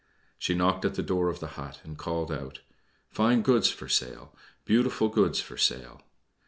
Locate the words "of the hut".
1.29-1.79